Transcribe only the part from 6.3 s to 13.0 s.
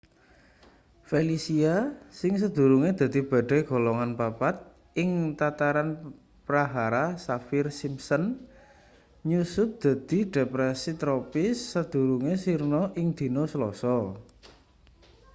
prahara saffir-simpson nyusut dadi depresi tropis sadurunge sirna